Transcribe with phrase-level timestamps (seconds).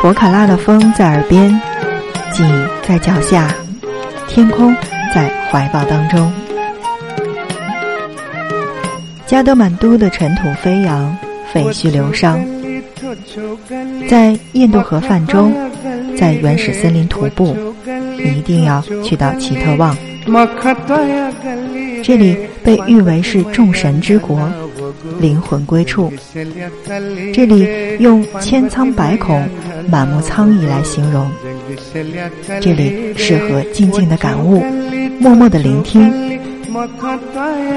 [0.00, 1.50] 博卡拉的风在耳边，
[2.32, 3.52] 景在脚下，
[4.28, 4.72] 天空
[5.12, 6.32] 在怀抱当中。
[9.26, 11.16] 加德满都的尘土飞扬，
[11.52, 12.38] 废墟流伤。
[14.08, 15.50] 在印度河泛舟，
[16.16, 17.56] 在原始森林徒步，
[18.16, 19.96] 你一定要去到奇特旺。
[22.04, 24.48] 这里被誉为是众神之国，
[25.20, 26.12] 灵魂归处。
[27.32, 27.66] 这里
[27.98, 29.48] 用千疮百孔、
[29.90, 31.30] 满目苍夷来形容。
[32.60, 34.62] 这里适合静静的感悟，
[35.18, 36.38] 默默的聆听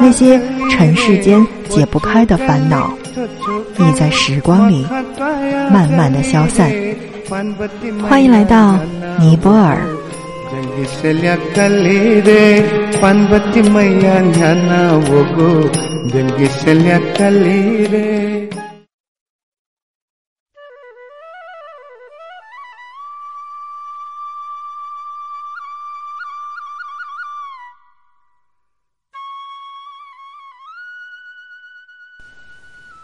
[0.00, 2.90] 那些尘世间解不开的烦恼，
[3.78, 4.86] 已在时光里
[5.70, 6.70] 慢慢的消散。
[8.08, 8.78] 欢迎来到
[9.18, 9.78] 尼泊尔。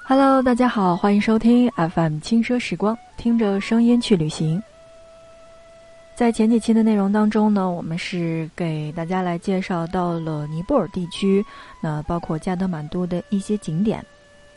[0.05, 4.63] Hello，大家好，欢迎收听 FM 轻奢时光，听着声音去旅行。
[6.15, 11.45] 在前几期的内容当中呢，我们是给大家来介绍到了尼泊尔地区，
[11.81, 14.05] 那包括加德满都的一些景点。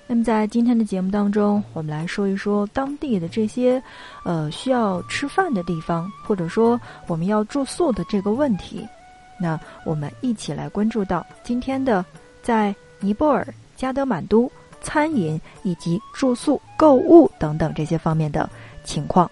[0.05, 3.81] 那么在今天的节目当中，我们来说一说当地的这些，
[4.23, 8.85] 呃，需要吃饭的地方，或者说我们要住宿的这个问题。
[9.39, 12.05] 那我们一起来关注到今天的
[12.43, 18.47] 在尼泊尔加德满都餐饮以及住宿、购物等等这些方面的
[18.83, 19.29] 情况。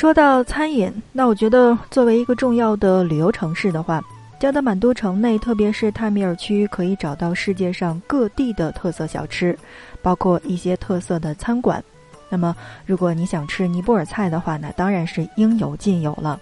[0.00, 4.02] 说到餐饮，那我觉得作为一个重要的旅游城市的话，
[4.38, 9.54] 加德满都城内，特别是泰米尔区，可以找到世界上各地的特色小吃，
[10.00, 11.84] 包括一些特色的餐馆。
[12.30, 12.56] 那么，
[12.86, 16.40] 如果你想吃尼泊尔菜的话，那当然是应有尽有了。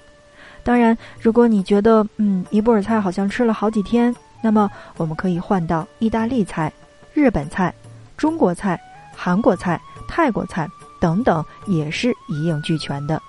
[0.63, 6.73] 当然，如果你觉得嗯尼泊尔菜好像吃了好几天，那么我们可以换到意大利菜、
[7.13, 7.75] 日本菜、
[8.17, 8.81] 中国菜、
[9.17, 10.69] 韩国菜、泰国菜
[11.01, 13.21] 等等，也是一应俱全的。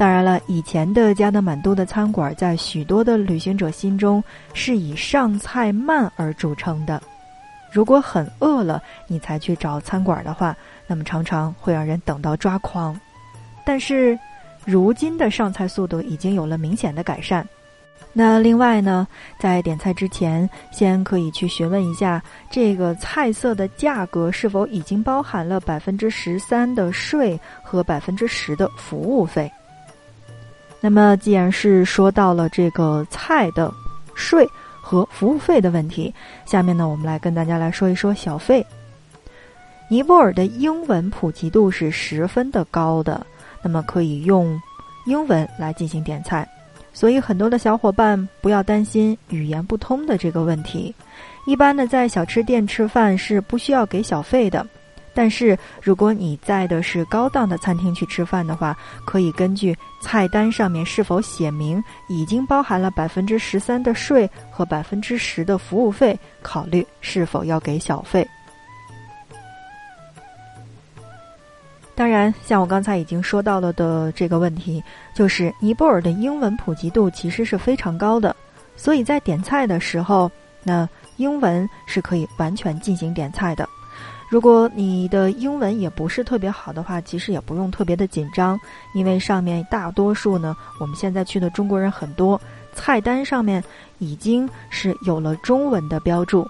[0.00, 4.24] 当然了，以前的加德满都的餐馆在许多的旅行者心中
[4.54, 7.02] 是以上菜慢而著称的。
[7.70, 10.56] 如果很饿了，你才去找餐馆的话，
[10.86, 12.98] 那么常常会让人等到抓狂。
[13.62, 14.18] 但是，
[14.64, 17.46] 如今的上菜速度已经有了明显的改善。
[18.14, 19.06] 那另外呢，
[19.38, 29.52] 在点菜之前，先可以去询问一下这个菜色的价格是否已经包含了百分之十三的税和百分之十的服务费。
[30.80, 33.72] 那么，既然是说到了这个菜的
[34.14, 34.48] 税
[34.80, 36.12] 和服务费的问题，
[36.46, 38.64] 下面呢，我们来跟大家来说一说小费。
[39.88, 43.26] 尼泊尔的英文普及度是十分的高的，
[43.62, 44.58] 那么可以用
[45.04, 46.48] 英文来进行点菜，
[46.92, 50.94] 所以很多的小伙伴不要担心语言不通的这个问题。
[51.46, 54.66] 一般呢，在小吃店吃饭是不需要给小费的。
[55.12, 68.26] 但是，如果你在的是高档的餐厅去吃饭的话，可以根据菜单上面是否写明已经包含了百分之十三的税和百分之十的服务费，考虑是否要给小费。
[71.96, 74.82] 当然，像我刚才已经说到了的这个问题，
[75.12, 78.34] 就是尼泊尔的英文普及度其实是非常高的，
[78.76, 80.30] 所以在点菜的时候，
[80.62, 83.68] 那英文是可以完全进行点菜的。
[84.30, 88.58] 如果你的英文也不是特别好的话，其实也不用特别的紧张，
[88.94, 92.40] 因为上面大多数呢，我们现在去的中国人很多，
[92.72, 93.62] 菜单上面
[93.98, 96.46] 已经是有了中文的标注。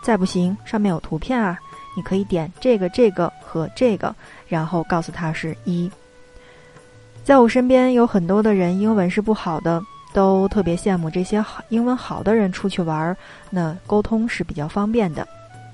[0.00, 1.58] 再不行，上面有图片啊，
[1.96, 4.14] 你可以点这个、这个和这个，
[4.46, 5.90] 然后告诉他是一。
[7.24, 9.82] 在我身边有很多的人英文是不好的，
[10.12, 13.16] 都特别羡慕这些好英文好的人出去玩儿，
[13.50, 15.26] 那沟通是比较方便的。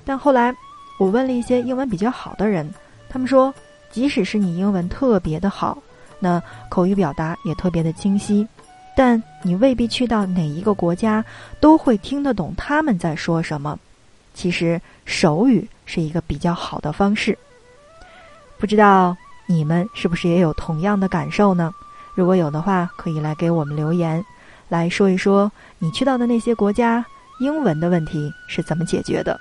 [0.07, 0.55] 但后来。
[1.01, 2.71] 我问了一些英文比较好的人，
[3.09, 3.55] 他们说，
[3.91, 5.79] 即使是你英文特别的好，
[6.19, 8.47] 那口语表达也特别的清晰，
[8.95, 11.25] 但你未必去到哪一个国家
[11.59, 13.79] 都会听得懂他们在说什么。
[14.35, 17.37] 其实手语是一个比较好的方式。
[18.59, 19.17] 不知道
[19.47, 21.73] 你们是不是也有同样的感受呢？
[22.15, 24.23] 如果有的话，可以来给我们留言，
[24.69, 27.03] 来说一说你去到的那些国家
[27.39, 29.41] 英文的问题是怎么解决的。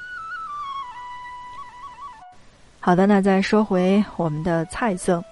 [2.80, 5.24] 好的，那再说回我们的菜色。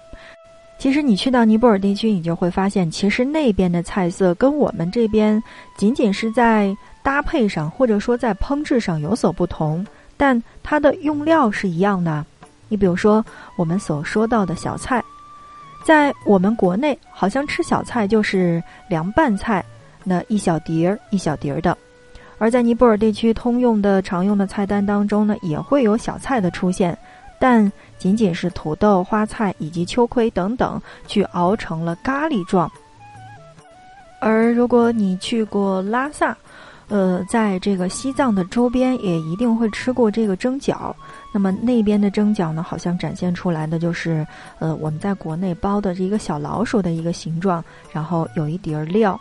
[0.78, 5.42] 其实你去到尼泊尔地区，你就会发现，其实那边的菜色跟我们这边
[5.76, 9.84] 仅仅是在搭配上或者说在烹制上有所不同，
[10.16, 12.24] 但它的用料是一样的。
[12.68, 13.24] 你比如说
[13.56, 15.02] 我们所说到的小菜，
[15.84, 19.64] 在我们国内好像吃小菜就是凉拌菜，
[20.04, 21.74] 那一小碟儿一小碟儿的；
[22.36, 26.96] 而在尼泊尔地区通用的常用的菜单当中呢，也会有小菜的出现，
[27.38, 32.70] 但仅仅是土豆、花菜以及秋葵等等去熬成了咖喱状。
[34.20, 36.36] 而如果你去过拉萨，
[36.88, 40.92] 呃，在这个西藏的周边也一定会吃过这个蒸饺。
[41.32, 44.26] 那么那边的蒸饺呢，好像展现出来的就是，
[44.58, 47.62] 呃，我们在国内包的这一个小老鼠的一个形状，
[47.92, 49.20] 然后有一碟儿料，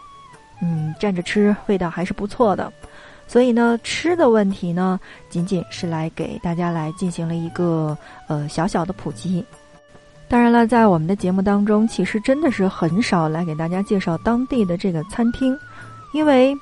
[0.61, 2.71] 嗯，蘸着吃味道还是不错的。
[3.27, 7.97] 所以呢，吃的问题呢，仅仅是来给大家来进行了一个
[8.27, 9.43] 呃小小的普及。
[10.29, 15.57] 当然了，在我们的节目当中，其实真的是很少来给大家介绍当地的这个餐厅，
[16.13, 16.53] 因为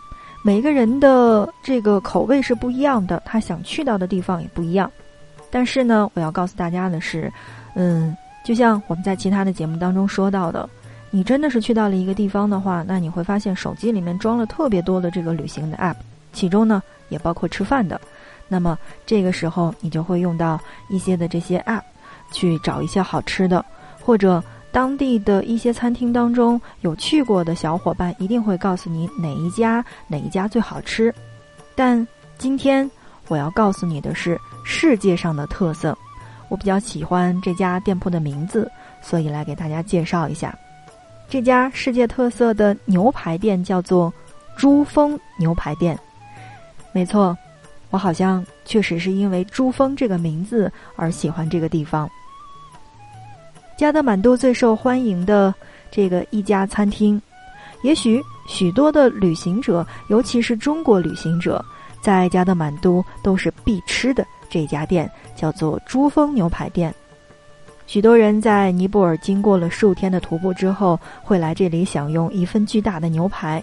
[0.44, 4.92] 每个人的这个口味是不一样的，他想去到的地方也不一样。
[5.50, 7.32] 但是呢，我要告诉大家的是，
[7.76, 10.70] 嗯，就像我们在其他的节目当中说到的，
[11.10, 15.96] 你真的是去到了一个地方的话，那你会发现手机里面装了特别多的这个旅行的 app，
[16.36, 18.00] 其中呢也包括吃饭的。
[18.48, 18.78] 那么
[19.08, 20.60] 这个时候，你就会用到
[20.90, 21.82] 一些的这些 app。
[22.32, 23.64] 去找一些好吃的，
[24.02, 31.14] 或者当地的一些餐厅当中有去过的小伙伴一定会告诉你哪一家哪一家最好吃。
[31.76, 32.06] 但
[32.40, 32.90] 今天
[33.28, 35.96] 我要告诉你的是世界上的特色，
[36.50, 38.70] 我比较喜欢这家店铺的名字，
[39.04, 40.58] 所以来给大家介绍一下
[41.30, 44.12] 这家世界特色的牛排店，叫做
[44.58, 45.98] 珠峰牛排店。
[46.96, 47.38] 没错。
[47.90, 52.10] 我好像确实是因为珠峰这个名字而喜欢这个地方。
[53.78, 55.54] 加德满都最受欢迎的
[55.92, 57.22] 这个一家餐厅，
[57.84, 61.64] 也许许多的旅行者，尤其是中国旅行者，
[62.02, 66.96] 在加德满都都是必吃的这家店，叫做珠峰牛排店。
[67.88, 73.62] 许多人在尼泊尔经过了数天的徒步之后，会来这里享用一份巨大的牛排。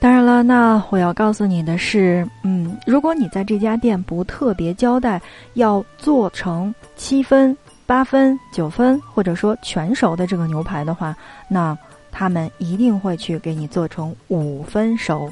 [0.00, 5.20] 当然了，那我要告诉你的是，嗯，如果你在这家店不特别交代，
[5.52, 7.54] 要做成七分、
[7.84, 11.14] 八分、九分，或者说全熟的这个牛排的话，
[11.48, 11.76] 那
[12.10, 15.30] 他们一定会去给你做成五分熟。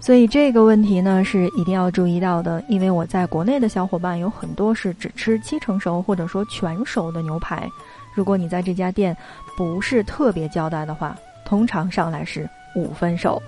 [0.00, 7.68] 所以这个问题呢是一定要注意到的，因为我在国内的小伙伴有很多是只吃七成熟或者说全熟的牛排。
[8.14, 9.14] 如果你在这家店
[9.58, 11.14] 不是特别交代的话，
[11.44, 13.42] 通常上来是五分熟。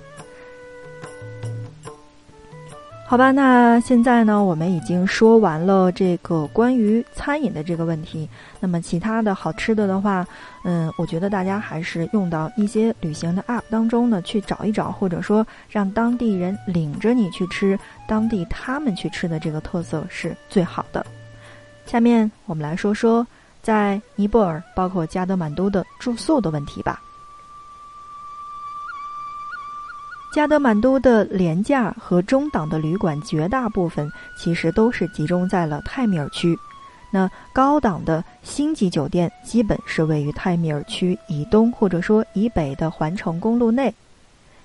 [3.11, 8.29] 好吧，那现在呢，我们已经说完了这个关于餐饮的这个问题。
[8.61, 10.27] 那么其他的好吃的的话，
[10.63, 21.07] 嗯，我觉得大家还是用到一些旅行的 App 当中呢，去找一找，或者说让当地人领着你去吃当地他们去吃的这个特色是最好的。
[21.87, 23.27] 下面我们来说说
[23.63, 27.01] 在尼泊尔，包括加德满都的住宿的问题吧。
[30.33, 36.57] 加德满都的廉价和中档的旅馆绝大部分其实都是集中在了泰米尔区，
[37.11, 43.93] 那高档的星级酒店基本是位于泰米尔区以东或者说以北的环城公路内。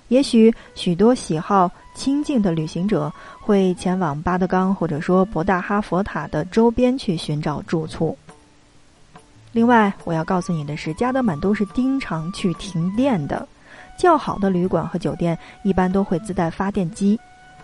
[0.08, 8.16] 也许许多喜好清静的旅行者会前往巴德冈或者说博大哈佛塔的周边去寻找住处。
[9.50, 13.48] 另外，我要告诉你的是，加德满都是经常去停电的。
[13.96, 17.18] 较好的旅馆和酒店一般都会自带发电机，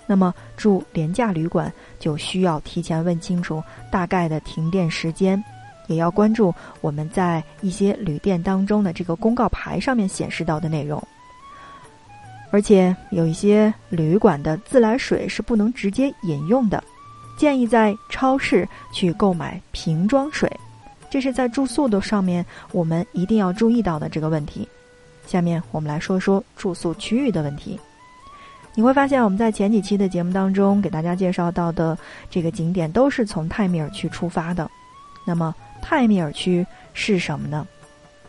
[0.06, 5.42] 那么住廉价旅馆就需要提前问清楚大概的停电时间，
[5.86, 11.02] 也要关注我们在一些旅店当中的这个公告牌上面显示到的内容。
[12.52, 16.82] 而且有一些旅馆的自来水是不能直接饮用的，
[17.36, 20.50] 建议在超市去购买瓶装水，
[21.08, 24.68] 这是在住宿的上面我们一定要注意到的这个问题。
[25.30, 27.78] 下面我们来说说住宿区域的问题。
[28.74, 31.96] 你会发现，我们在前几期的节目当中给大家介绍到的
[32.28, 34.68] 这个景点都是从泰米尔区出发的。
[35.24, 37.64] 那么，泰米尔区是什么呢？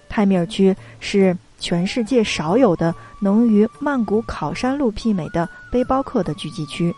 [0.10, 6.94] 泰米尔区是全世界少有的能与曼谷考山路媲美的背包客的聚集区，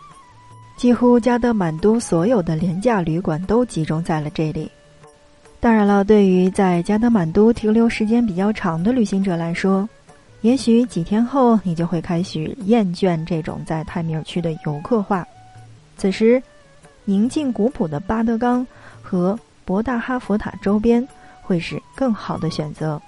[0.76, 4.70] 几乎加德满都所有的廉价旅馆都集中在了这里。
[5.64, 9.88] 当然了，对于在加德满都停留时间比较长的旅行者来说，
[10.42, 15.26] 也许几天后你就会开始厌倦这种在泰米尔区的游客化。
[15.96, 16.44] 此时，
[17.06, 18.68] 宁静古朴的巴德冈
[19.02, 21.08] 和博大哈佛塔周边
[21.42, 23.02] 会是更好的选择。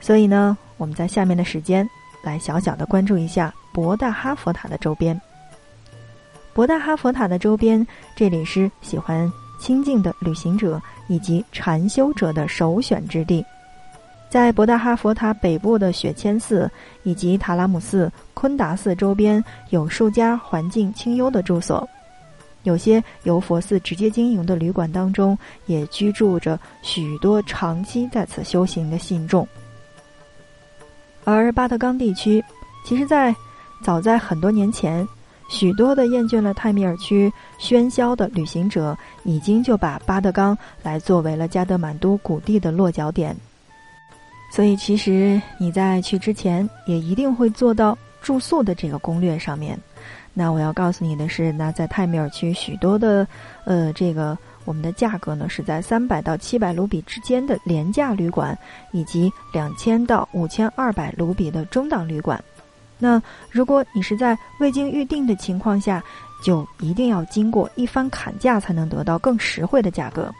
[0.00, 1.88] 所以呢，我们在下面的时间
[2.24, 5.18] 来小小的关注一下博大哈佛塔的周边。
[6.52, 13.44] 博大哈佛塔的周边，这里是喜欢清静的旅行者以及禅修者的首选之地。
[14.28, 16.68] 在博大哈佛塔北部的雪谦寺
[17.04, 21.88] 以及塔拉姆寺、昆达寺周边，有数家环境清幽的住所。
[22.64, 29.46] 有些由佛寺直接经营的旅馆当中，也居住着许多长期在此修行的信众。
[31.22, 32.42] 而巴德冈地区，
[32.84, 33.34] 其实，在
[33.82, 35.06] 早在很多年前。
[35.48, 43.36] 许多的厌倦了泰米尔区喧嚣的旅行者，已经就把巴德冈来作为了加德满都谷地的落脚点。
[44.50, 49.78] 所以，其实你在去之前，也一定会做到住宿的这个攻略上面。
[50.32, 53.26] 那我要告诉你的是，那在泰米尔区许多的，
[53.64, 58.56] 呃，这个我们的价格呢，是在三百到七百卢比之间的廉价旅馆，
[58.92, 62.42] 以及两千到五千二百卢比的中档旅馆。
[63.04, 63.20] 那
[63.50, 66.02] 如果你是在未经预定的情况下，
[66.42, 70.32] 就一定要经过一番砍价才能得到更实惠的价格。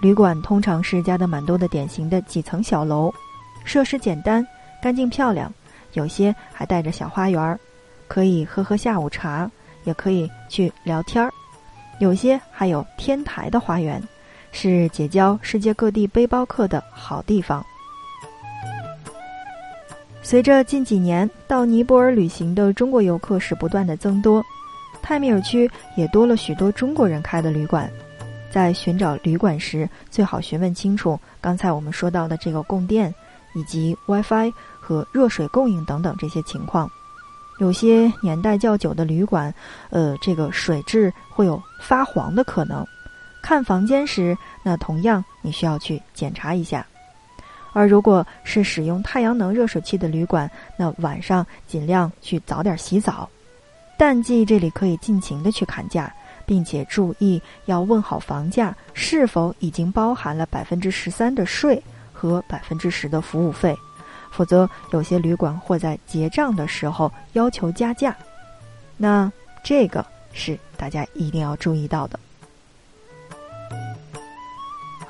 [0.00, 3.14] 旅馆通常是加德满都的典型的几层小楼，
[3.64, 4.44] 设施简单、
[4.82, 5.52] 干净漂亮，
[5.92, 7.56] 有些还带着小花园，
[8.08, 9.48] 可以喝喝下午茶，
[9.84, 11.32] 也可以去聊天儿。
[12.00, 14.02] 有些还有天台的花园，
[14.50, 17.64] 是结交世界各地背包客的好地方。
[20.28, 24.44] 随着近几年到尼泊尔旅行的中国游客是不断的增多，
[25.00, 27.88] 泰米尔区也多了许多中国人开的旅馆。
[28.50, 33.14] 在寻找旅馆时，最好询问清楚刚才我们说到的这个供电，
[33.54, 36.90] 以及 WiFi 和热水供应等等这些情况。
[37.60, 39.54] 有些年代较久的旅馆，
[39.90, 42.84] 呃，这个水质会有发黄的可能。
[43.44, 46.84] 看房间时，那同样你需要去检查一下。
[47.76, 53.28] 而如果是使用太阳能热水器的旅馆，那晚上尽量去早点洗澡。
[53.98, 56.10] 淡季这里可以尽情的去砍价，
[56.46, 61.82] 并且注意要问好房价是否已经包含了百分之十三的税
[62.14, 63.76] 和百分之十的服务费，
[64.30, 68.16] 否则有些旅馆会在结账的时候要求加价。
[68.96, 69.30] 那
[69.62, 70.02] 这个
[70.32, 72.18] 是大家一定要注意到的。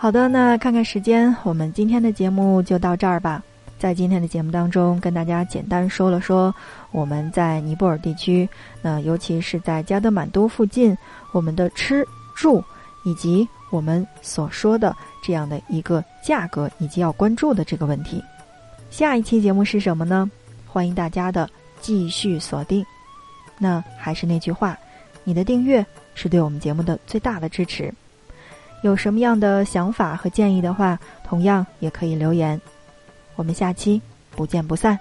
[0.07, 3.43] 好的，那看看时间，我们今天的节目就到这儿吧。
[3.77, 6.55] 在今天的节目当中，跟大家简单说了说
[6.93, 8.49] 我们在尼泊尔地区，
[8.81, 10.97] 那尤其是在加德满都附近，
[11.33, 12.63] 我们的吃住
[13.05, 14.95] 以及我们所说的
[15.25, 18.23] 这样的一个价格以及要关注的这个问题。
[18.91, 20.31] 下一期节目是什么呢？
[20.69, 22.87] 欢迎大家的继续锁定。
[23.59, 24.79] 那还是那句话，
[25.25, 25.85] 你的订阅
[26.15, 27.93] 是对我们节目的最大的支持。
[28.87, 32.59] 有什么样的想法和建议的话，同样也可以留言。
[33.35, 34.01] 我们下期
[34.31, 34.99] 不见不散。